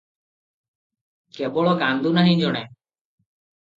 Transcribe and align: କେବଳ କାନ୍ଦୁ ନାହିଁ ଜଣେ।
କେବଳ 1.39 1.75
କାନ୍ଦୁ 1.83 2.15
ନାହିଁ 2.19 2.35
ଜଣେ। 2.43 2.67